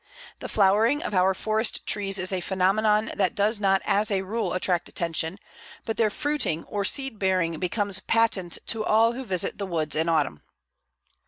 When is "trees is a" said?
1.85-2.41